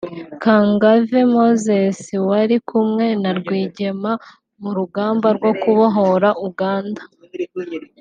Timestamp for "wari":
2.29-2.57